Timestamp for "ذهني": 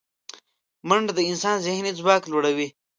1.65-1.91